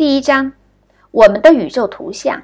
[0.00, 0.50] 第一章，
[1.10, 2.42] 我们的宇宙图像。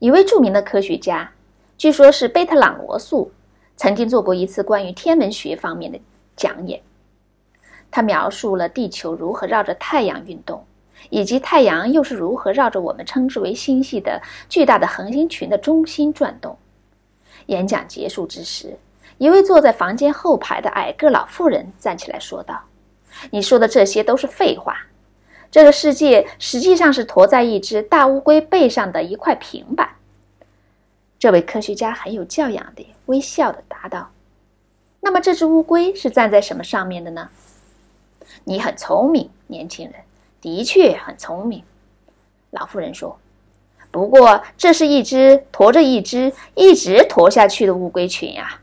[0.00, 1.30] 一位著名的科学家，
[1.78, 3.30] 据说是贝特朗罗素，
[3.76, 6.00] 曾经做过一次关于天文学方面的
[6.34, 6.82] 讲演。
[7.88, 10.66] 他描述了地球如何绕着太阳运动，
[11.08, 16.58] 以及太阳又是如何绕着我们称之为星系的巨大的恒星群的中心转动。
[17.46, 18.76] 演讲结束之时，
[19.18, 22.60] 一位坐在房间后排的矮个老妇人站起来说道
[23.30, 24.76] ：“你说的这些都是废话。”
[25.50, 29.96] 这个世界实际上是驮在一只大乌龟背上的一块平板。
[31.18, 34.10] 这位科学家很有教养的微笑的答道
[35.00, 37.28] ：“那么这只乌龟是站在什么上面的呢？”
[38.44, 39.94] 你很聪明，年轻人，
[40.40, 41.64] 的确很聪明。”
[42.50, 43.18] 老妇人说
[43.90, 48.60] ，“不过这是一只驮着一只一直驮下去的乌龟群呀。”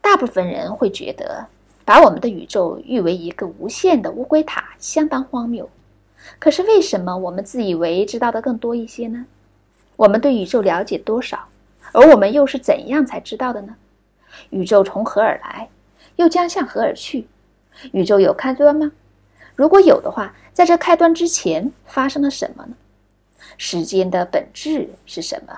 [0.00, 1.48] 大部分人会觉得。
[1.84, 5.68] 把我们的宇宙誉为一个无限的乌龟塔，相当荒谬。
[6.38, 9.26] 可是为什么我们自以为知道的更多一些呢？
[9.96, 11.48] 我们对宇宙了解多少？
[11.92, 13.74] 而我们又是怎样才知道的呢？
[14.50, 15.68] 宇宙从何而来，
[16.16, 17.26] 又将向何而去？
[17.90, 18.92] 宇宙有开端吗？
[19.54, 22.74] 如果有的话，在这开端之前发生了什么呢？
[23.58, 25.52] 时间的本质是什么？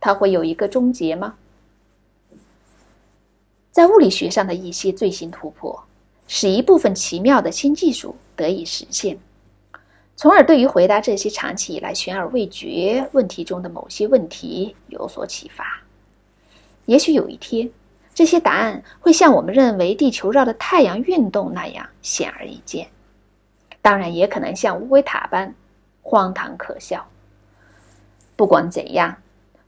[0.00, 1.34] 它会有一个终结吗？
[3.78, 5.80] 在物理学上的一些最新突破，
[6.26, 9.16] 使一部分奇妙的新技术得以实现，
[10.16, 15.80] 从而对于回答这些长期以来悬而未决问题中的某些问题有所启发。
[16.86, 17.70] 也许有一天，
[18.12, 22.88] 这些答案会像我们认为地球绕着太阳运动那样显而易见，
[23.80, 25.54] 当然也可能像乌龟塔般
[26.02, 27.06] 荒唐可笑。
[28.34, 29.14] 不管怎样，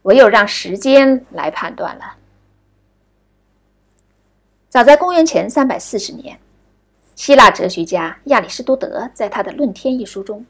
[0.03, 2.17] 唯有让时间来判断了。
[4.71, 6.39] 早在公元前三百四十年，
[7.17, 10.47] 希腊哲学家亚里士多德在他的《论天》一书中，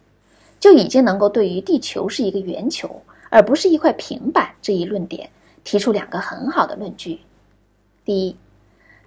[0.60, 5.30] 就已经能够对于地球是一个圆球而不是一块平板这一论点
[5.64, 7.20] 提出两个很好的论据。
[8.04, 8.36] 第一，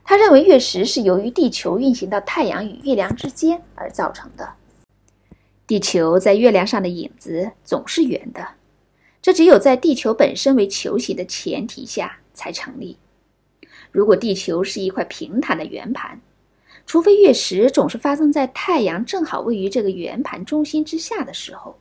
[0.03, 4.53] 他认为月食是由于地球运行到太阳与月亮之间而造成的。
[5.67, 8.43] 地球在月亮上的影子总是圆的，
[9.21, 12.97] 这只有在地球本身为球形的前提下才成立。
[13.93, 16.19] 如果地球是一块平坦的圆盘，
[16.87, 21.77] 除非月食总是发生在太阳正好位于这个圆盘中心之下的时候，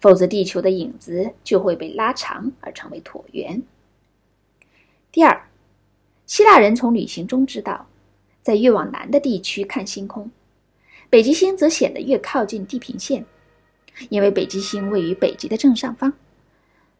[0.00, 3.62] 否则地球的影子就会被拉长而成为椭圆。
[5.10, 5.48] 第二，
[6.26, 7.86] 希腊人从旅行中知道，
[8.42, 10.30] 在越往南的地区看星空，
[11.08, 13.24] 北极星则显得越靠近地平线，
[14.10, 16.12] 因为北极星位于北极的正上方，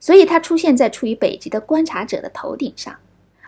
[0.01, 2.99] 所以它出现在处于北极的观察者的头顶上。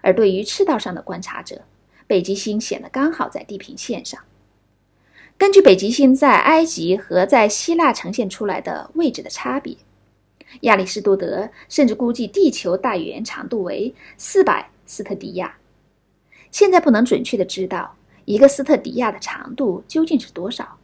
[0.07, 1.63] 而对于赤道上的观察者，
[2.07, 4.23] 北极星显得刚好在地平线上。
[5.37, 9.77] 根据北极星在埃及和在希腊呈现出来的位置的差别，
[10.61, 15.57] 亚里士多德甚至估计地球大圆长度为四百斯特迪亚。
[16.53, 17.97] 现在不能准确的知道
[18.27, 20.79] 一个斯特迪亚的长度究竟是多少，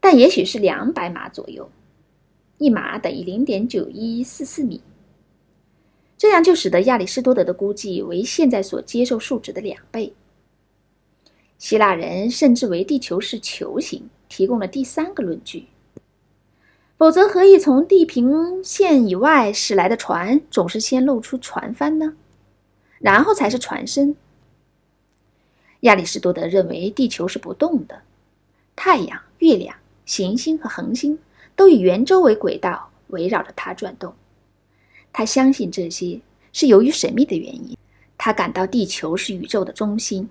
[0.00, 1.66] 但也许是两百码左右，
[2.58, 4.82] 一码等于零点九一四四米。
[6.22, 10.12] 这样就使得亚里士多德的估计为现在所接受数值的两倍。
[11.58, 15.66] 希腊人甚至为地球是球形提供了第三个论据。
[16.96, 22.14] 否则，何以从地平线以外驶来的船总是先露出船帆呢？
[23.00, 24.14] 然后才是船身。
[25.80, 28.00] 亚里士多德认为地球是不动的，
[28.76, 29.74] 太阳、月亮、
[30.06, 31.18] 行星和恒星
[31.56, 34.14] 都以圆周为轨道围绕着它转动。
[35.12, 36.20] 他相信这些
[36.52, 37.76] 是由于神秘的原因。
[38.16, 40.30] 他感到地球是宇宙的中心，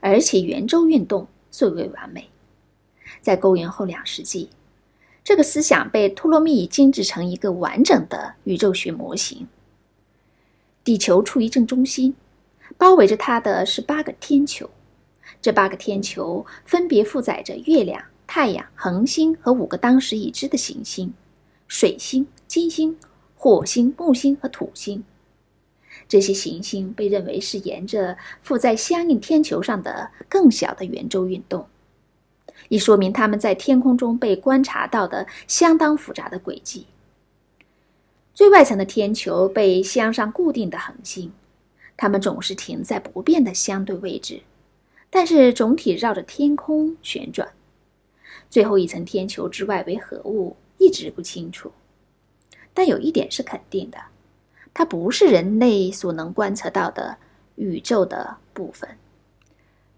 [0.00, 2.30] 而且圆周运动最为完美。
[3.20, 4.48] 在公元后两世纪，
[5.22, 9.46] 这个思想被托勒密精制成一个完整的宇宙学模型。
[10.82, 12.14] 地球处于正中心，
[12.78, 14.70] 包围着它的是八个天球，
[15.42, 21.12] 这八个天球分别负载着月亮、太阳、恒星和五个当时已知的行星：
[21.66, 22.96] 水星、金星。
[23.40, 25.04] 火星、木星和土星，
[26.08, 31.64] 这些行星被认为是沿着附在相应天球上的更小的圆周运动，
[32.68, 36.86] 以说明它们在天空中被观察到的相当复杂的轨迹。
[38.34, 41.30] 最外层的天球被镶上固定的恒星，
[41.96, 44.40] 它们总是停在不变的相对位置，
[45.10, 47.48] 但是总体绕着天空旋转。
[48.50, 51.70] 最后一层天球之外为何物，一直不清楚。
[52.72, 53.98] 但有一点是肯定的，
[54.72, 57.16] 它不是人类所能观测到的
[57.56, 58.88] 宇宙的部分。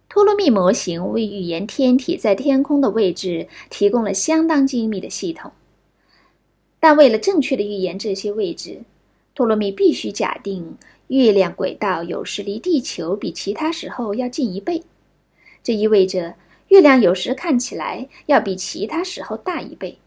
[0.09, 5.53] 托勒密模型为预言天体在天空的位置提供了相当精密的系统，
[6.81, 8.81] 但为了正确的预言这些位置，
[9.35, 10.77] 托勒密必须假定
[11.07, 14.83] 月亮轨道有时离地球比其他时候要近一倍，
[15.63, 16.35] 这意味着
[16.69, 19.99] 月亮有时看起来要比其他时候大一倍。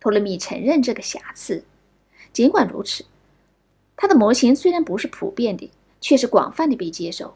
[0.00, 1.62] 托勒密承认这个瑕疵，
[2.32, 3.04] 尽管如此，
[3.96, 7.34] 他的模型虽然不是普遍的，却是广泛的被接受。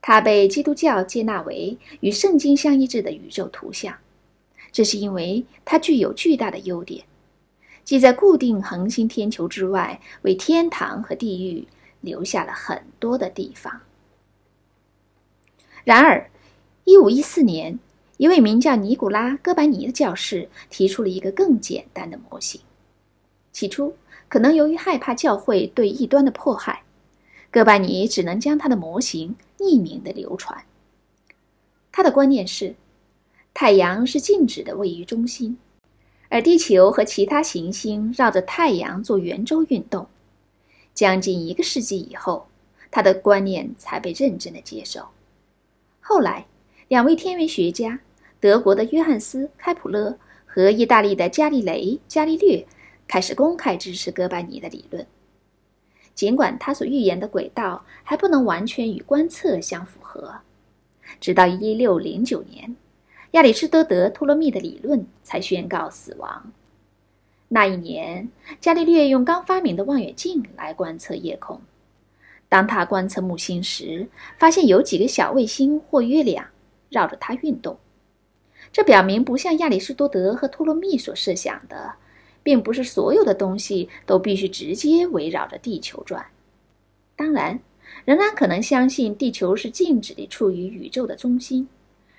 [0.00, 3.98] 它被基督教接纳为与圣经相一致的宇宙图像，
[4.70, 7.04] 这是因为它具有巨大的优点，
[7.84, 11.66] 即在固定恒星天球之外，为天堂和地狱
[12.00, 13.80] 留下了很多的地方。
[15.84, 16.30] 然而
[16.84, 17.78] ，1514年，
[18.18, 22.60] 一位名叫尼古拉·哥白尼的教士提出了一个更简单的模型。
[23.58, 23.92] 起初，
[24.28, 26.84] 可能由于害怕教会对异端的迫害。
[27.50, 30.64] 哥白尼只能将他的模型匿名的流传。
[31.90, 32.76] 他的观念是，
[33.52, 35.58] 太阳是静止的位于中心，
[36.28, 40.06] 而地球和其他行星绕着太阳做圆周运动。
[40.94, 42.46] 将近一个世纪以后，
[42.92, 45.04] 他的观念才被认真的接受。
[45.98, 46.46] 后来，
[46.86, 47.98] 两位天文学家，
[48.38, 50.16] 德国的约翰斯·开普勒
[50.46, 52.64] 和意大利的伽利雷·伽利略，
[53.08, 55.04] 开始公开支持哥白尼的理论。
[56.14, 60.34] 尽管他所预言的轨道还不能完全与观测相符合，
[61.20, 62.76] 直到一六零九年，
[63.30, 66.52] 亚里士多德托勒密的理论才宣告死亡。
[67.48, 68.28] 那一年，
[68.60, 71.60] 伽利略用刚发明的望远镜来观测夜空。
[72.48, 74.08] 当他观测木星时，
[74.38, 76.46] 发现有几个小卫星或月亮
[76.90, 77.78] 绕着它运动。
[78.72, 81.94] 这表明，不像亚里士多德和托勒密所设想的。
[82.48, 86.24] 并不是所有的东西都必须直接围绕着地球转。
[87.14, 87.60] 当然，
[88.06, 91.68] 仍然可能相信地球是静止地处于宇宙的中心，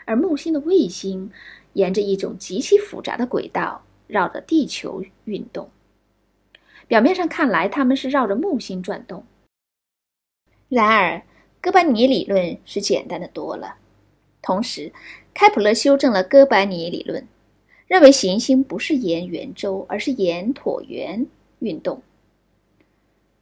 [0.05, 1.31] 而木星的卫星
[1.73, 5.67] 沿着一种极其复杂的轨道绕着地球运动。
[6.87, 9.25] 表面上看来，它们是绕着木星转动。
[10.67, 11.23] 然而，
[11.59, 13.77] 哥白尼理论是简单的多了。
[14.43, 14.93] 同时，
[15.33, 17.27] 开普勒修正了哥白尼理论。
[17.89, 21.25] 认为行星不是沿圆周，而是沿椭圆
[21.57, 21.99] 运动，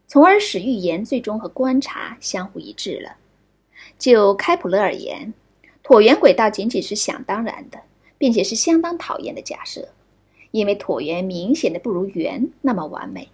[0.07, 3.17] 从而使预言最终和观察相互一致了。
[3.99, 5.33] 就开普勒而言，
[5.83, 7.77] 椭圆轨道仅仅是想当然的，
[8.17, 9.89] 并且是相当讨厌的假设，
[10.51, 13.27] 因为椭圆明显的不如圆那么完美。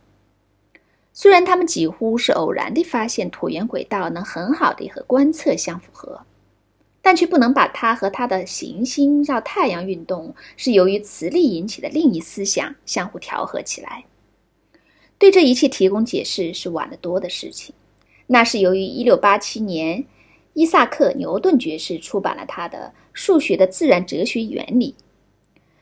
[1.14, 6.20] 虽然他们几乎是偶然地发现椭圆轨道能很好地和观测相符合。
[7.06, 14.06] 但却不能把它和它的行星绕太阳运动是由于磁力引起的另一思想相互调和起来。
[15.18, 17.76] 对这一切提供解释是晚得多的事情。
[18.28, 20.06] 那是由于1687年，
[20.54, 24.96] 伊萨克·牛顿爵士出版了他的《数学的自然哲学原理》，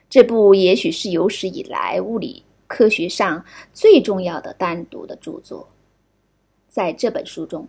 [0.10, 5.70] 这部也许是有史以来物理科学上最重要的单独的著作。
[6.68, 7.68] 在这本书中。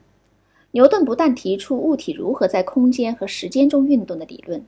[0.73, 4.65] 牛顿不但提出物体如何在空间和时间中运动的理论，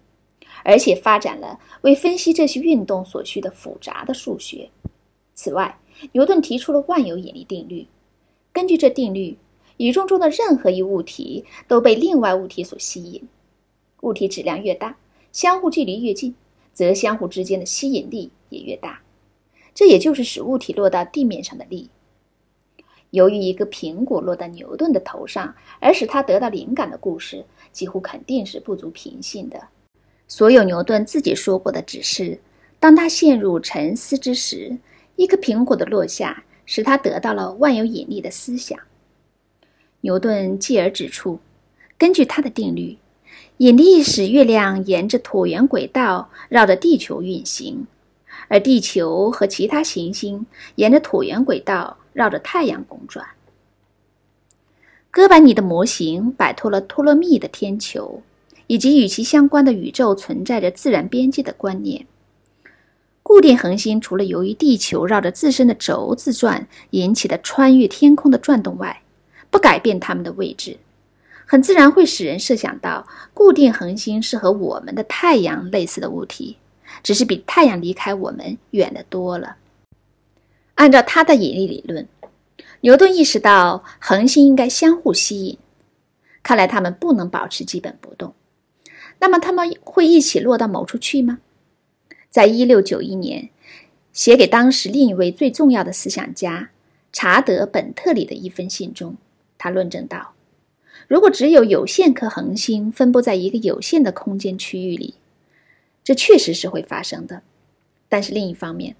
[0.62, 4.70] 而且发展了为分析这些运动所需的复杂的数学。
[5.34, 5.78] 此外，
[6.12, 7.86] 牛顿提出了万有引力定律。
[8.52, 9.36] 根据这定律，
[9.78, 13.22] 宇宙中的任何一物体都被另外物体所吸引。
[14.02, 14.96] 物体质量越大，
[15.32, 16.34] 相互距离越近，
[16.72, 19.00] 则相互之间的吸引力也越大。
[19.74, 21.88] 这也就是使物体落到地面上的力。
[23.14, 29.68] 由于一个苹果落到牛顿的头上而使他得到灵感的故事，几乎肯定是不足凭信的。
[30.26, 32.36] 所有牛顿自己说过的只是，
[32.80, 34.76] 当他陷入沉思之时，
[35.14, 38.76] 一颗苹果的落下使他得到了万有引力的思想。
[40.00, 41.38] 牛顿继而指出，
[41.96, 42.98] 根据他的定律，
[43.58, 47.86] 引力使月亮沿着椭圆轨道绕着地球运行，
[48.48, 50.44] 而地球和其他行星
[50.74, 51.96] 沿着椭圆轨道。
[52.14, 53.26] 绕着太阳公转。
[55.10, 58.22] 哥白尼的模型摆脱了托勒密的天球
[58.66, 62.06] 以及与其相关的宇宙存在着自然边界的观念。
[63.22, 69.02] 固定恒星除了由于地球绕着自身的轴自转引起的穿越天空的转动外，
[69.50, 70.78] 不改变它们的位置，
[71.46, 76.58] 很自然会使人设想到固定恒星是和我们的太阳类似的物体，
[77.02, 79.56] 只是比太阳离开我们远得多了。
[80.74, 82.08] 按照他的引力理论，
[82.80, 85.58] 牛顿意识到恒星应该相互吸引。
[86.42, 88.34] 看来它们不能保持基本不动。
[89.18, 91.38] 那么它们会一起落到某处去吗？
[92.28, 93.48] 在一六九一年，
[94.12, 96.70] 写给当时另一位最重要的思想家
[97.12, 99.16] 查德·本特里的一封信中，
[99.56, 100.34] 他论证道：
[101.08, 105.14] 如果只有有限颗恒星分布在一个有限的空间区域里，
[106.02, 107.42] 这确实是会发生的。
[108.10, 108.96] 但是另一方面，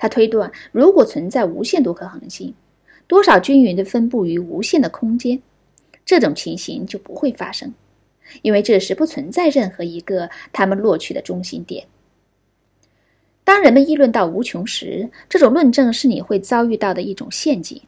[0.00, 2.54] 他推断，如果存在无限多颗恒星，
[3.06, 5.42] 多少均匀地分布于无限的空间，
[6.06, 7.74] 这种情形就不会发生，
[8.40, 11.86] 因为这时不存在任何一个他们落去的中心点。
[13.44, 17.82] 当人们议论到无穷时，这种论证是你会遭遇到的一种陷阱。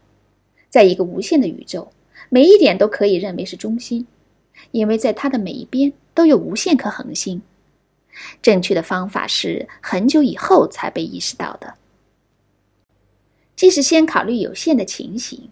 [0.69, 1.93] 在一个无限的宇宙，
[2.29, 4.07] 每一点都可以认为是中心，
[4.71, 7.41] 因为在它的每一边都有无限颗恒星。
[8.43, 11.75] 正确的方法是很久以后才被意识到的。
[13.63, 15.49] 即是先考虑有限的情形，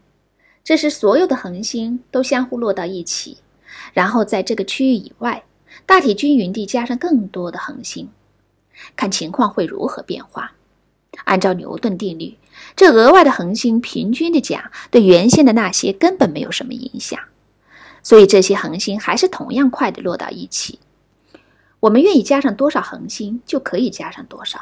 [0.64, 3.38] 这时所有的恒星都相互落到一起，
[3.92, 5.44] 然后在这个区域以外，
[5.86, 8.08] 大体均匀地加上更多的恒星，
[8.96, 10.50] 看情况会如何变化。
[11.22, 12.36] 按照牛顿定律，
[12.74, 17.16] 这额外的恒星平均的讲，对原先的那些根本没有什么影响，
[18.02, 20.80] 所以这些恒星还是同样快地落到一起。
[21.78, 24.58] 我们愿意加上多少恒星就可以加上多少，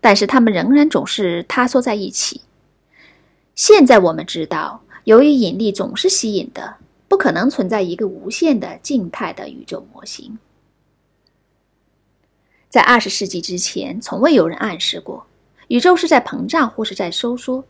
[0.00, 2.40] 但是它们仍然总是塌缩在一起。
[3.58, 6.76] 现在我们知道，由于引力总是吸引的，
[7.08, 10.38] 不可能存在一个无限的静态的宇宙模型。
[12.68, 15.26] 在二十世纪之前，从未有人暗示过。
[15.66, 17.64] 宇宙是在膨胀或是在收缩，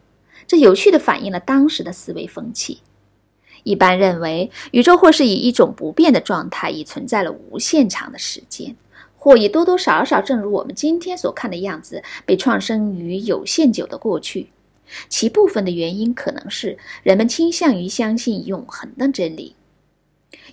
[0.47, 2.83] 这有趣地反映了当时的思维风气。
[3.63, 8.77] 一般认为，宇宙或是以一种不变的状态已存在了无限长的时间，
[9.17, 14.51] 或已多多少少正如我们今天所看的样子，被创生于有限久的过去。
[15.09, 19.55] 其部分的原因可能是人们倾向于相信永恒的真理，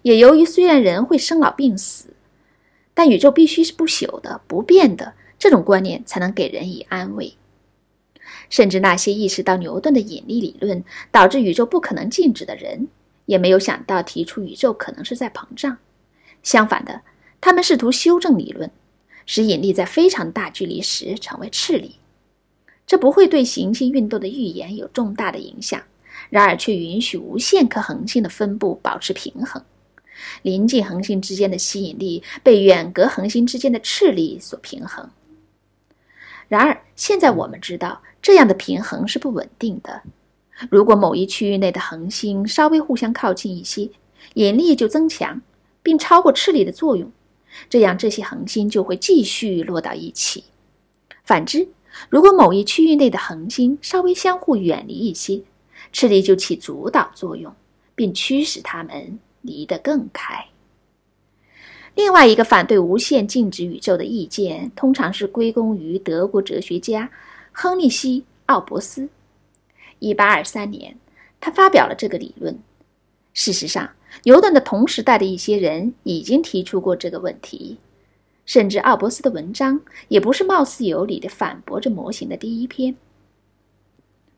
[0.02, 2.14] 也由于虽然人会生老病死，
[2.94, 5.14] 但宇宙必须是不朽的、不变的。
[5.38, 7.36] 这种观念才能给人以安慰。
[8.50, 12.88] 甚至那些意识到牛顿的引力理论导致宇宙不可能静止的人，
[13.26, 15.78] 也没有想到提出宇宙可能是在膨胀。
[16.42, 17.02] 相反的，
[17.42, 18.72] 他们试图修正理论，
[19.26, 21.98] 使引力在非常大距离时成为斥力。
[22.88, 25.82] 这不会对行星运动的预言有重大的影响，
[26.30, 29.64] 然而却允许无限颗恒星的分布保持平衡。
[30.44, 35.10] 临近恒星之间的吸引力被远隔恒星之间的斥力所平衡。
[36.48, 40.04] 然而，现在我们知道，这样的平衡是不稳定的。
[40.70, 43.90] 如果某一区域内的恒星稍微互相靠近一些，
[44.36, 45.42] 引力就增强，
[45.84, 47.12] 并超过斥力的作用，
[47.70, 50.46] 这样这些恒星就会继续落到一起。
[51.26, 51.68] 反之，
[52.10, 55.42] 如果某一区域内的恒星稍微相互远离一些，
[55.92, 57.54] 斥力就起主导作用，
[57.96, 60.46] 并驱使它们离得更开。
[61.96, 67.10] 另外一个反对无限静止宇宙的意见，通常是归功于德国哲学家
[67.54, 69.08] 亨利希·奥伯斯。
[70.02, 70.98] 1823年，
[71.40, 72.60] 他发表了这个理论。
[73.34, 73.90] 事实上，
[74.24, 77.78] 牛顿的同时代的一些人已经提出过这个问题，
[78.46, 82.96] 甚至奥伯斯的文章也不是貌似有理地反驳这模型的第一篇。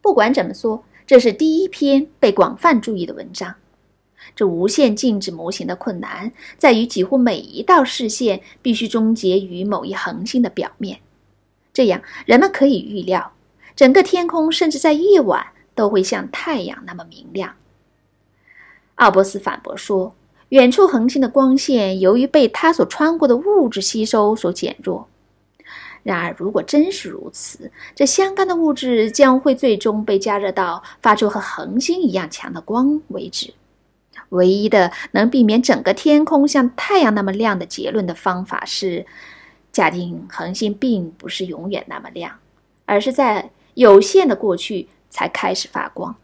[0.02, 3.56] 不管怎么说，这是第一篇被广泛注意的文章。
[4.36, 11.00] 这无限静止模型的困难在于，几乎每一道视线必须终结于某一恒星的表面。
[11.72, 13.34] 这样，人们可以预料，
[13.76, 15.46] 整个天空甚至在夜晚
[15.76, 17.56] 都会像太阳那么明亮。
[18.96, 20.16] 奥伯斯反驳说，
[20.50, 25.08] 远处恒星的光线由于被它所穿过的物质吸收所减弱。
[26.04, 33.54] 然而，如果真是如此，这相干的物质将会最终被加热到发出和恒星一样强的光为止。
[34.30, 39.06] 唯一的能避免整个天空像太阳那么亮的结论的方法是，
[39.74, 42.39] 假定恒星并不是永远那么亮，
[42.86, 46.16] 而是在有限的过去才开始发光。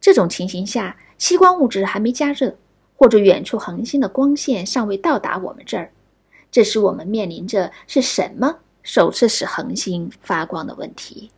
[0.00, 2.56] 这种情形下，吸光物质还没加热，
[3.04, 5.92] 或者远处恒星的光线尚未到达我们这儿，
[6.50, 11.30] 这时我们面临着是什么首次使恒星发光的问题。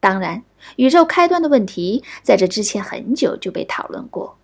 [0.00, 0.42] 当然，
[0.76, 4.38] 宇宙开端的问题在这之前很久就被讨论过。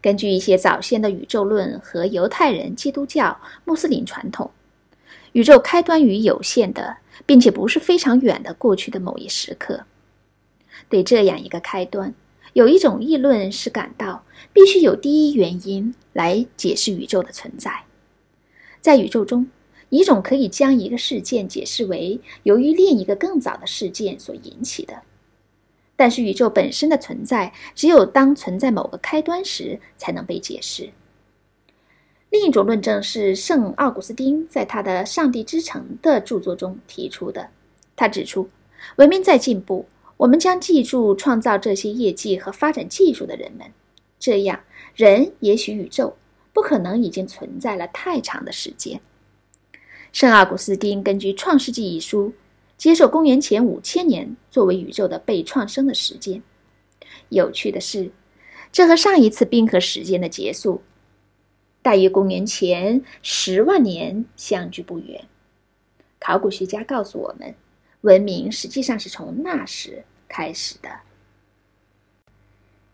[0.00, 4.50] 根据一些早先的宇宙论和犹太人、基督教、穆斯林传统，
[5.30, 9.84] 宇宙开端于有限的，并且不是非常远的过去的某一时刻。
[10.88, 12.12] 对这样一个开端，
[12.52, 17.84] 有一种议论是感到必须有第一原因来解释宇宙的存在。
[18.80, 19.46] 在宇宙中。
[19.90, 25.02] 一种可以将一个事件解释为由于另一个更早的事件所引起的，
[25.96, 30.90] 但是宇宙本身的存在只有当存在某个开端时才能被解释。
[32.30, 37.48] 另一种论证是圣奥古斯丁在他的《上帝之城》的著作中提出的。
[37.96, 38.48] 他指出，
[38.94, 39.86] 文明在进步，
[40.20, 43.66] 我们将记住创造这些业绩和发展技术的人们，
[44.18, 44.60] 这样
[44.94, 46.14] 人也许宇宙
[46.52, 49.00] 不可能已经存在了太长的时间。
[50.12, 52.34] 圣奥古斯丁根据《创世纪》一书，
[52.76, 56.42] 接受公元前五千年作为宇宙的被创生的时间。
[57.30, 58.10] 有趣的是，
[58.70, 60.82] 这和上一次冰河时间的结束，
[61.80, 65.24] 大约公元前十万年相距不远。
[66.18, 67.54] 考古学家告诉我们，
[68.02, 70.88] 文明实际上是从那时开始的。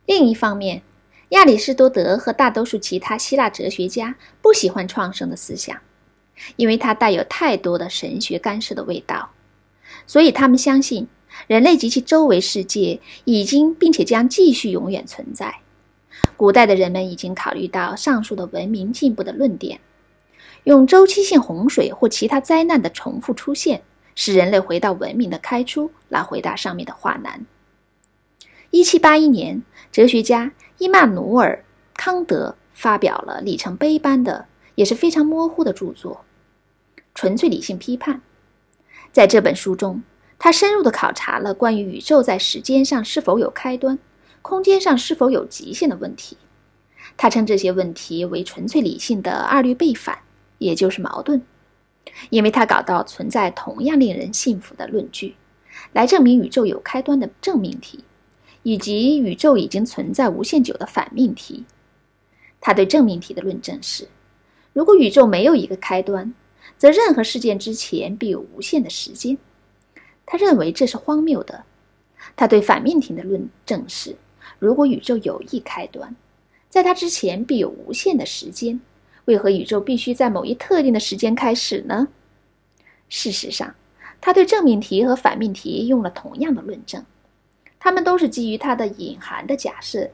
[0.05, 0.83] 另一方面，
[1.31, 5.77] 亚里士多德和大多数其他希腊哲学家不喜欢创生的思想，
[6.57, 9.31] 因为它带有太多的神学干涉的味道，
[10.07, 11.09] 所以他们相信
[11.47, 15.57] 人类及其周围世界已经并且将继续永远存在。
[16.37, 19.81] 古代的人们已经考虑到上述的文明进步的论点。
[20.65, 23.83] 用周期性洪水或其他灾难的重复出现，
[24.17, 27.47] 使人类回到文明的开初，来回答上面的话难。
[28.71, 31.65] 一七八一年，哲学家伊曼努尔·
[31.97, 36.25] 康德发表了里程碑般的，也是非常模糊的著作
[37.15, 38.17] 《纯粹理性批判》。
[39.13, 40.03] 在这本书中，
[40.39, 43.97] 他深入地考察了关于宇宙在时间上是否有开端、
[44.43, 46.37] 空间上是否有极限的问题。
[47.17, 50.19] 他称这些问题为纯粹理性的二律背反。
[50.59, 51.43] 也就是矛盾，
[52.31, 55.35] 因为他搞到存在同样令人信服的论据，
[55.93, 58.05] 来证明宇宙有开端的正命题，
[58.63, 61.65] 以及宇宙已经存在无限久的反命题。
[62.61, 64.09] 他对正命题的论证是：
[64.73, 66.35] 如果宇宙没有一个开端，
[66.77, 69.39] 则任何事件之前必有无限的时间。
[70.25, 71.65] 他认为这是荒谬的。
[72.35, 74.17] 他对反命题的论证是：
[74.59, 76.17] 如果宇宙有一开端，
[76.69, 78.81] 在它之前必有无限的时间。
[79.27, 82.09] 为何宇宙必须在某一特定的时间开始呢？
[83.09, 83.75] 事实上，
[84.21, 87.05] 他对正命题和反命题用了同样的论证，
[87.79, 90.09] 他们都是基于他的隐含的假设，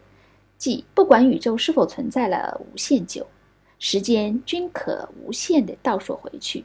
[0.57, 3.27] 即不管宇宙是否存在了无限久，
[3.79, 6.65] 时间均可无限的倒数回去。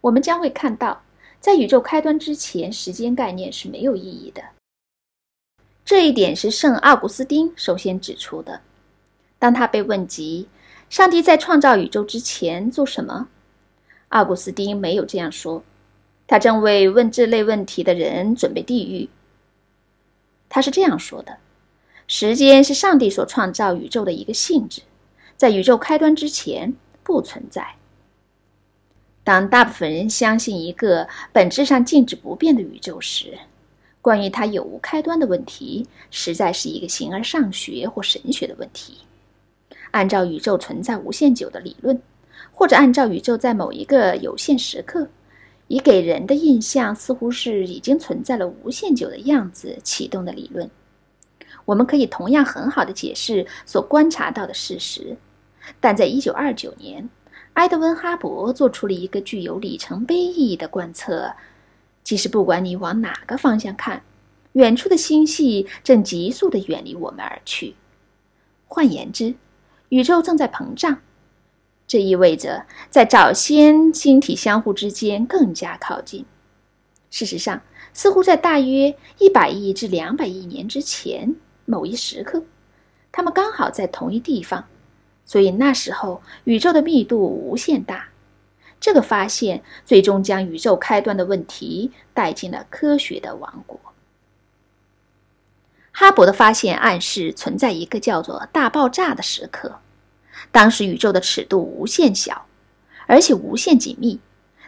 [0.00, 1.02] 我们将会看到，
[1.38, 4.42] 在宇宙开端之前，时间概念是没有意义的。
[5.84, 8.60] 这一点是圣奥古斯丁首先指出的。
[9.38, 10.48] 当他被问及。
[10.88, 13.28] 上帝在创造宇宙之前做什么？
[14.10, 15.64] 奥古斯丁没有这样说，
[16.26, 19.08] 他正为问这类问题的人准备地狱。
[20.48, 21.38] 他是这样说的：
[22.06, 24.82] 时间是上帝所创造宇宙的一个性质，
[25.36, 27.74] 在宇宙开端之前不存在。
[29.24, 33.36] 当大部分人相信一个本质上静止不变的宇宙时，
[34.00, 38.98] 关于它有无开端的问题，实在是一个形而上学或神学的问题。
[39.94, 42.02] 按照宇宙存在无限久的理论，
[42.52, 45.06] 或者按照宇宙在某一个有限时刻，
[45.68, 50.68] 以给人的印象似乎是已经存在了无限久的样子启动的理论，
[51.64, 55.16] 我们可以同样很好的解释所观察到的事实。
[55.78, 57.08] 但在1929年，
[57.52, 61.32] 埃德温·哈勃做出了一个具有里程碑意义的观测：
[62.02, 64.02] 即使不管你往哪个方向看，
[64.54, 67.76] 远处的星系正急速地远离我们而去。
[68.66, 69.32] 换言之，
[69.94, 70.98] 宇宙正在膨胀，
[71.86, 76.26] 这意味着在早先星体相互之间更加靠近。
[77.12, 82.42] 事实上，似乎在大约一百亿至两百亿年之前某一时刻，
[83.12, 84.64] 它们刚好在同一地方，
[85.24, 88.08] 所以那时候宇宙的密度无限大。
[88.80, 93.78] 这个发现最终将宇宙开端的问题带进了科学的王国。
[95.92, 99.78] 哈勃的发现暗示存在一个叫做“大爆炸”的时刻。
[100.54, 102.46] 当时宇宙的尺度无限小，
[103.08, 104.20] 而且无限紧密。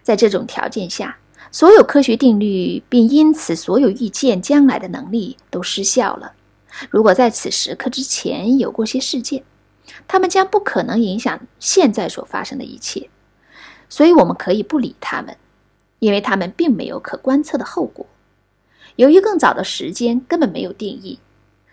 [0.03, 1.17] 在这种条件下，
[1.53, 6.33] 所有科学定律，并因此所有预见将来的能力都失效了。
[6.91, 9.45] 如果在此时刻之前有过些事件，
[10.09, 13.09] 它们将不可能影响现在所发生的一切。
[13.89, 15.37] 所以我们可以不理他们，
[16.01, 18.05] 因为他们并没有可观测的后果。
[18.97, 21.21] 由于更早的时间根本没有定义，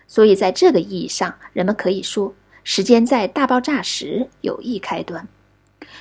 [0.07, 2.35] 所以在这个意义上，人们可以说。
[2.63, 5.27] 时间在大爆炸时有一开端。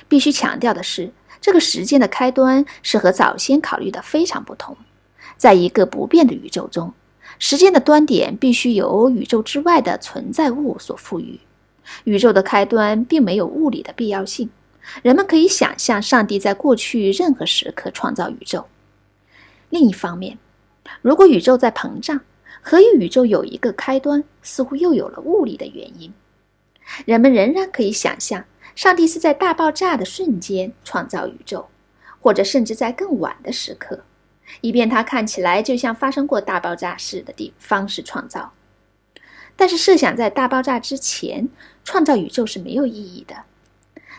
[0.07, 4.75] 必须强调的是，这个时间的开端是和早先考虑的非常不同。
[5.37, 6.93] 在一个不变的宇宙中，
[7.37, 11.39] 时间的端点必须由宇宙之外的存在物所赋予。
[12.05, 14.49] 宇宙的开端并没有物理的必要性。
[15.01, 18.65] 人们可以想象上帝在过去任何时刻创造宇宙。
[19.69, 20.37] 另一方面，
[21.01, 22.19] 如果宇宙在膨胀，
[22.61, 26.13] 何以宇宙有一个开端，似乎又有了物理的原因。
[27.05, 31.67] 人们仍然可以想象，上帝是在大爆炸的瞬间创造宇宙，
[32.19, 34.03] 或者甚至在更晚的时刻，
[34.61, 38.53] 以便它看起来就像发生过大爆炸似的地方式创造。
[39.55, 41.47] 但是设想在大爆炸之前
[41.83, 43.35] 创造宇宙是没有意义的。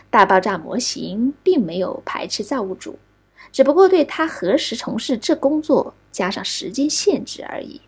[0.09, 2.97] 大爆炸模型并没有排斥造物主，
[3.51, 7.81] 只不过对他何时从事这工作加上时间限制而已。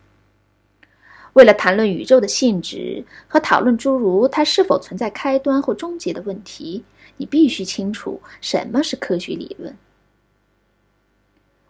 [1.38, 6.84] 为了谈论宇宙的性质和讨论诸如它是否存在开端或终结的问题，
[7.18, 9.78] 你必须清楚什么是科学理论。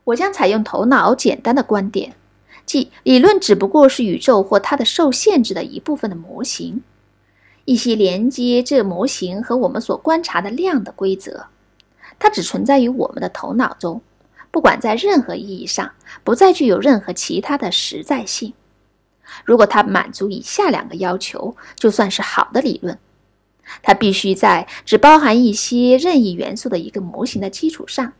[0.06, 2.16] 我将采用头脑简单的观点。
[2.66, 6.82] 即理论只不过是宇宙或它的受限制的一部分的模型，
[7.66, 11.48] 一些连接这模型和我们所观察的量的规则，
[12.18, 14.02] 它只存在于我们的头脑中，
[14.50, 15.92] 不管在任何意义上
[16.24, 18.54] 不再具有任何其他的实在性。
[19.46, 22.98] 如果它满足以下两个要求，就算是好的理论：
[23.82, 28.14] 它必须在只包含一些任意元素的一个模型的基础上，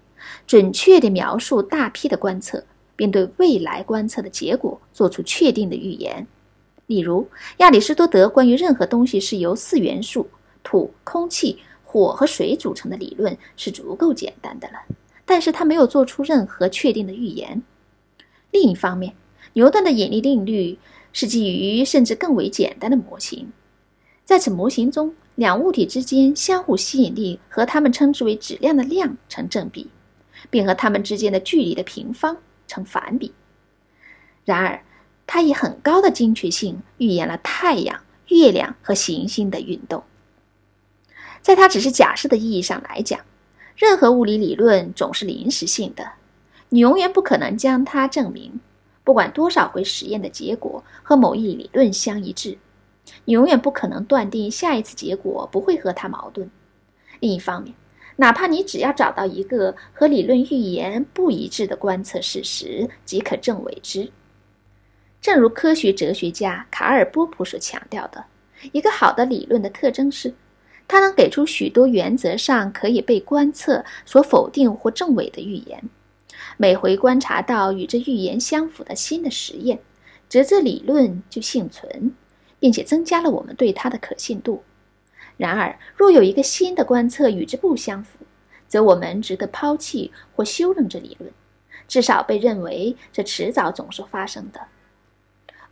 [0.46, 2.64] 准确地描述大批的观测。
[2.98, 6.26] 并对未来观测的结果做出确定的预言。
[6.88, 10.28] 例如，亚里士多德关于任何东西是由四元素——
[10.64, 14.80] 土、空气、火和水组成的理论是足够简单的了，
[15.26, 17.62] 但是他没有做出任何确定的预言。
[18.50, 19.14] 另一方面，
[19.54, 20.80] 牛顿的引力定律
[21.20, 23.52] 是基于甚至更为简单的模型，
[24.24, 29.90] 在此模型中，两物体之间相互吸引力和它们称之为质量的量成正比，
[30.52, 32.38] 并和它们之间的距离的平方。
[32.68, 33.34] 成反比。
[34.46, 34.84] 然而，
[35.26, 40.04] 它以很高的精确性预言了太阳、月亮和行星的运动。
[41.42, 43.20] 在它只是假设的意义上来讲，
[43.76, 46.12] 任何物理理论总是临时性的，
[46.70, 48.60] 你永远不可能将它证明。
[49.08, 52.58] 不管多少回实验的结果和某一理论相一致，
[53.24, 56.52] 你永远不可能断定下一次结果不会和它矛盾。
[57.22, 57.74] 另一方面，
[58.18, 64.12] 哪怕你只要找到一个和理论预言不一致的观测事实，即可证伪之。
[65.22, 68.26] 正如科学哲学家卡尔·波普所强调的，
[68.74, 70.34] 一个好的理论的特征是，
[70.86, 75.90] 它能给出许多原则上可以被观测所否定或证伪的预言。
[76.58, 79.80] 每回观察到与这预言相符的新的实验，
[80.28, 82.16] 则这理论就幸存，
[82.60, 84.64] 并且增加了我们对它的可信度。
[85.38, 88.26] 然而，若有一个新的观测与之不相符，
[88.68, 91.32] 则我们值得抛弃或修正这理论，
[91.88, 94.60] 至少被认为这迟早总是发生的。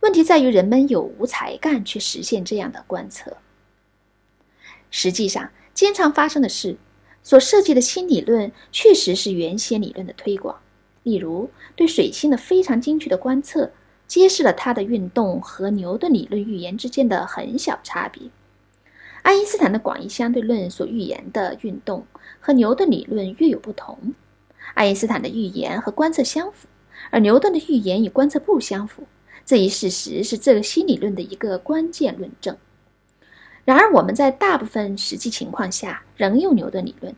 [0.00, 3.38] 问题在于人们有无才干去实现这样的观测。
[4.92, 6.76] 实际上，经常发生的是，
[7.24, 10.60] 所设计的新理论确实是原先理论的推广。
[11.06, 13.70] 例如，对水星的非常精确的观测，
[14.08, 18.22] 揭示了它的运动和牛顿理论预言之间的很小差别。
[19.22, 22.04] 爱因斯坦的广义相对论所预言的运动
[22.40, 24.14] 和牛顿理论略有不同。
[24.74, 26.66] 爱因斯坦的预言和观测相符，
[27.10, 29.04] 而牛顿的预言与观测不相符。
[29.44, 32.56] 这一事实是这个新理论的一个关键论证。
[33.64, 37.14] 然而，我们在大部分实际情况下仍用牛顿理论，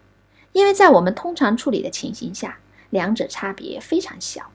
[0.53, 2.59] 因为在我们通常处理的情形下，
[2.90, 4.51] 两者差别非常小。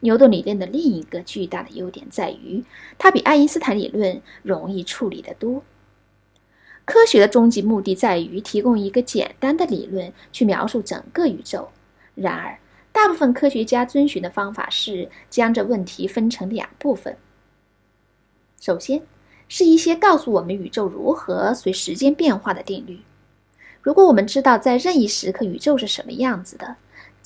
[0.00, 2.62] 牛顿理论的另一个巨大的优点在于，
[2.98, 5.62] 它比爱因斯坦理论容易处理得多。
[6.84, 11.68] 科学的终极目的在于提供一个简单的理论去描述整个宇宙。
[12.14, 12.58] 然而，
[12.92, 17.16] 大部分科学家遵循的方法是将这问题分成两部分。
[18.60, 19.02] 首先，
[19.48, 23.00] 是一些告诉我们宇宙如何随时间变化的定律。
[23.82, 26.76] 如果我们知道在任意时刻宇宙是什么样子的，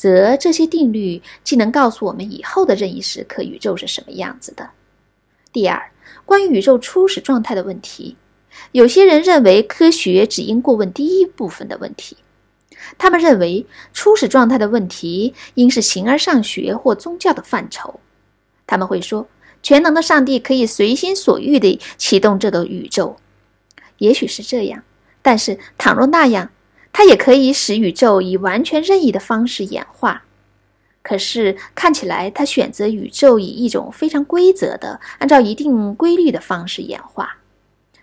[0.03, 4.69] 则这些定律既能告诉我们以后的任意时刻宇宙是什么样子的。
[5.53, 5.81] 第二，
[6.25, 8.17] 关于宇宙初始状态的问题。
[8.73, 12.17] 有些人认为科学只应过问第一部分的问题，
[12.99, 18.01] 他们认为初始状态的问题应是形而上学或宗教的范畴。
[18.67, 19.29] 他们会说，
[19.63, 23.17] 全能的上帝可以随心所欲地启动这个宇宙，
[23.99, 24.83] 也许是这样，
[25.23, 26.51] 但是倘若那样，
[26.93, 30.25] 它也可以使宇宙以完全任意的方式演化。
[31.03, 37.39] 可是看起来，它选择宇宙以一种非常规则的、按照一定规律的方式演化。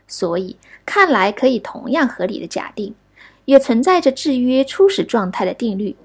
[0.05, 2.93] 所以，看来可以同样合理的假定，
[3.45, 5.95] 也存在着制约初始状态的定律。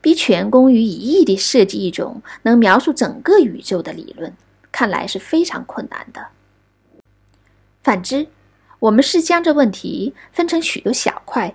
[0.00, 4.32] 比全功于一役地设计一种能描述整个宇宙的理论，
[4.72, 6.28] 看来是非常困难的。
[7.82, 8.26] 反之，
[8.80, 11.54] 我们是将这问题分成许多小块，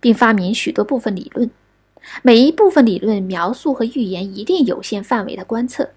[0.00, 1.50] 并发明许多部分理论，
[2.22, 5.90] 每一部分理论描述和预言一定有限范围的观测。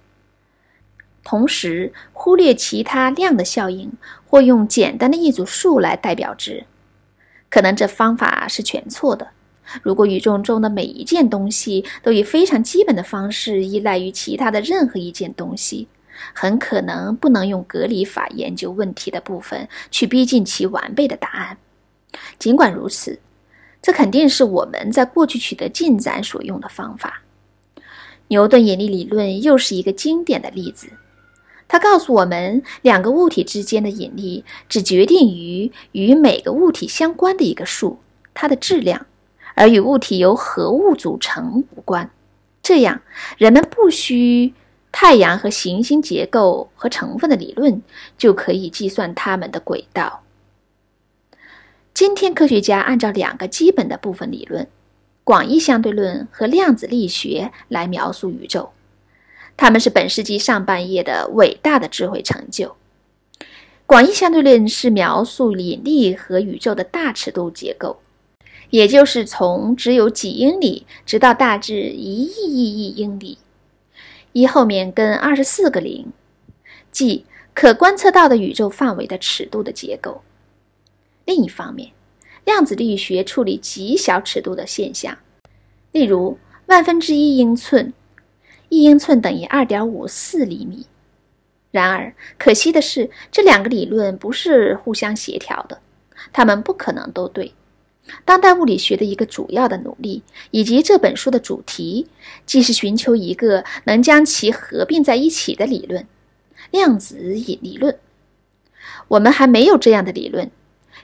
[1.23, 3.91] 同时忽略其他量的效应，
[4.28, 6.65] 或用简单的一组数来代表之，
[7.49, 9.28] 可能这方法是全错的。
[9.82, 15.88] 如果宇宙中的每一件东西都以非常基本的方式依赖于其他的任何一件东西，
[16.33, 21.57] 很可能不能用隔离法研究问题的部分去逼近其完备的答案。
[22.39, 23.19] 尽管如此，
[23.81, 27.21] 这肯定是我们在过去取得进展所用的方法。
[28.29, 30.88] 牛顿引力理论又是一个经典的例子。
[31.67, 37.99] 它告诉我们，两个物体之间的引力只决定于与每个物体相关的一个数，
[38.33, 39.05] 它的质量，
[39.55, 42.09] 而与物体由何物组成无关。
[42.61, 43.01] 这样，
[43.38, 44.53] 人们不需
[44.97, 47.84] 太阳和行星结构和成分的理论，
[48.17, 50.23] 就可以计算它们的轨道。
[51.93, 54.65] 今天，科学家按照两个基本的部分理论——
[55.25, 58.71] 广义相对论和量子力学来描述宇宙。
[59.58, 62.77] 它们是本世纪上半叶的伟大的智慧成就。
[63.86, 67.99] 广义相对论是描述引力和宇宙的大尺度结构，
[68.69, 73.39] 也就是从只有几英里直到大致一亿亿亿英里，
[74.36, 76.12] 一后面跟二十四个零，
[76.91, 80.24] 即可观测到的宇宙范围的尺度的结构。
[81.24, 81.93] 另一方面，
[82.43, 85.17] 量子力学处理极小尺度的现象，
[85.93, 87.93] 例如万分之一英寸。
[88.67, 90.86] 一英寸等于二点五四厘米。
[91.71, 95.80] 然而，可惜的是，这两个理论不是互相协调的，
[96.34, 97.54] 它们不可能都对。
[98.24, 102.08] 当代物理学的一个主要的努力，以及这本书的主题，
[102.46, 106.06] 既是寻求一个能将其合并在一起的理论——
[106.72, 107.98] 量子引力论。
[109.08, 110.52] 我们还没有这样的理论。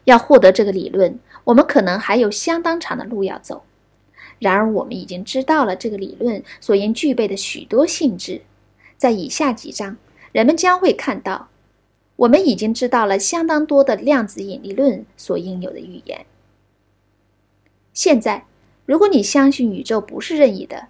[0.06, 3.64] 要获得这个理论，我们可能还有相当长的路要走。
[4.40, 8.42] 然而，我们已经知道了这个理论所应具备的许多性质。
[8.98, 9.98] 在以下几章，
[10.32, 11.50] 人们将会看到，
[12.16, 16.26] 我们已经知道了相当多的量子引力论所应有的预言。
[17.93, 18.45] 现在，
[18.86, 20.88] 如果你相信宇宙不是任意的，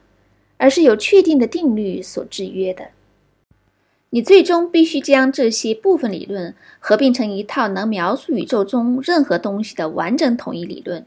[0.58, 2.90] 而是有确定的定律所制约的，
[4.12, 11.06] 你最终必须将这些部分理论合并成一套能描述宇宙中任何东西的完整统一理论。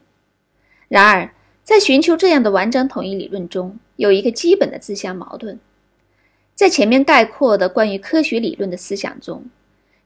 [0.89, 5.59] 然而，在寻求这样的完整统一理论中，有一个基本的自相矛盾。
[6.53, 9.45] 在前面概括的关于科学理论的思想中，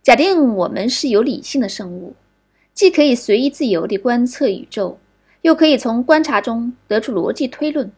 [0.01, 2.15] 假定我们是有理性的生物，
[2.73, 4.97] 既可以随意自由地观测宇宙，
[5.41, 7.91] 又可以从观察中得出逻辑推论。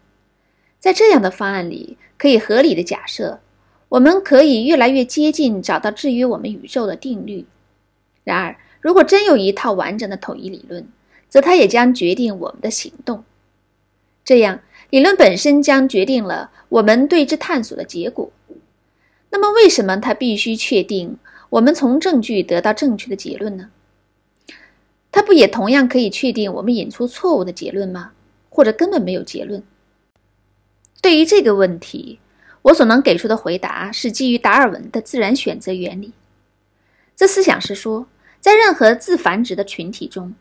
[0.80, 3.40] 在这样的方案里，可以合理的假设，
[3.90, 7.46] 我们可以越来越接近找到制约我们宇宙的定律。
[8.24, 10.88] 然而，如果真有一套完整的统一理论，
[11.30, 13.24] 则它也将决定我们的行动。
[14.24, 18.32] 这样，理论本身将决定了我们对之探索的结果。
[19.30, 21.18] 那么，为什么它必须确定
[21.50, 23.70] 我们从证据得到正确的结论呢？
[25.12, 28.12] 它不也同样可以确定我们引出错误的结论吗？
[28.50, 29.62] 或者根本没有结论？
[31.02, 32.20] 对于这个问题，
[32.62, 36.14] 我所能给出的回答是基于达尔文的自然选择原理。
[37.16, 38.08] 这思想是说，
[38.40, 40.34] 在任何自繁殖的群体中。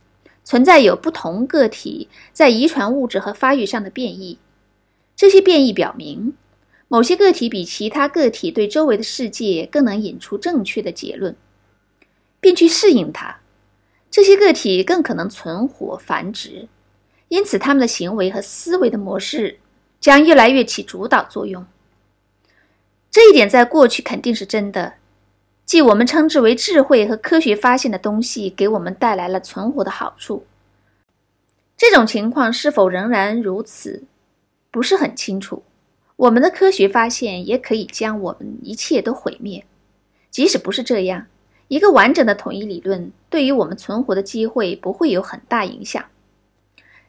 [0.42, 4.38] 存在有不同个体在遗传物质和发育上的变异，
[5.14, 6.32] 这些变异表明，
[6.88, 11.36] 某些个体比其他个体对周围的世界更能引出正确的结论，
[12.40, 13.39] 并去适应它。
[14.10, 16.68] 这些个体更可能存活繁殖，
[17.28, 19.58] 因此他们的行为和思维的模式
[20.00, 21.64] 将越来越起主导作用。
[23.10, 24.94] 这一点在过去肯定是真的。
[25.64, 30.44] 即我们称之为智慧和科学发现的东西，给我们带来了存活的好处。
[31.76, 34.02] 这种情况是否仍然如此，
[34.72, 35.62] 不是很清楚。
[36.16, 39.64] 我们的科学发现也可以将我们一切都毁灭。
[40.28, 41.26] 即使不是这样，
[41.70, 46.04] 一个完整的统一理论对于我们存活的机会不会有很大影响。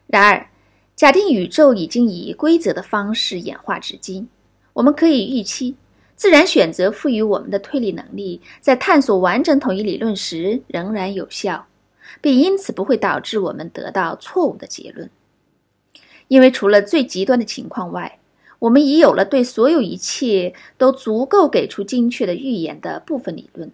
[0.06, 0.46] 然而，
[0.94, 4.28] 假定宇宙已经以规则的方式演化至今，
[4.72, 5.74] 我们可以预期。
[6.14, 11.66] 自然选择赋予我们的推理能力，在探索完整统一理论时仍然有效，
[12.20, 15.10] 并因此不会导致我们得到错误的结论。
[16.28, 18.20] 因为除了最极端的情况外，
[18.60, 23.72] 我们已有了对所有一切都足够给出精确的预言的部分理论。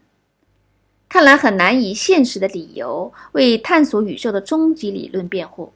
[1.08, 5.72] 看来很难以现实的理由为探索宇宙的终极理论辩护。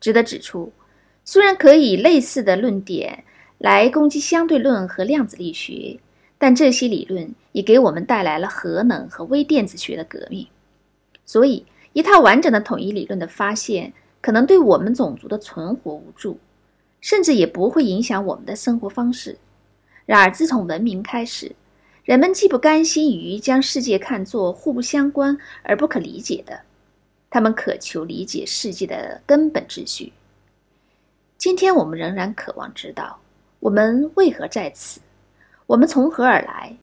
[0.00, 0.72] 值得指出，
[1.24, 3.24] 虽然可以类似的论点。
[3.58, 5.96] 来攻击相对论和量子力学，
[6.36, 10.44] 但这些理论也给我们带来了核能和微电子学的革命。
[11.24, 16.40] 所以，一套完整的统一理论的发现可能对我们种族的存活无助，
[17.00, 19.38] 甚至也不会影响我们的生活方式。
[20.06, 21.54] 然而，自从文明开始，
[22.04, 26.58] 人们既不甘心于将世界看作互不相关而不可理解的，
[27.30, 30.12] 他们渴求理解世界的根本秩序。
[31.38, 33.16] 今天，我们仍然渴望知道。
[33.60, 35.00] 我们为何在此？
[35.64, 36.76] 我们从何而来？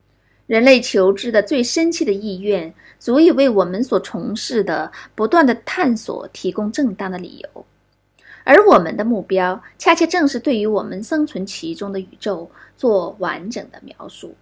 [0.48, 7.66] 人类求知的最深切的意愿，足以为我们所从事的不断的探索提供正当的理由，
[8.46, 14.34] 而我们的目标，恰恰正是对于我们生存其中的宇宙做完整的描述。